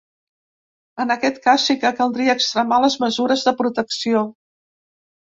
En 1.03 1.11
aquest 1.15 1.35
cas, 1.43 1.65
sí 1.67 1.75
que 1.83 1.91
caldria 1.99 2.35
extremar 2.39 2.79
les 2.85 2.95
mesures 3.03 3.43
de 3.49 3.53
protecció. 3.61 4.23